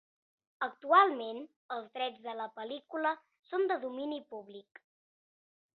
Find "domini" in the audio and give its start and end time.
3.89-4.21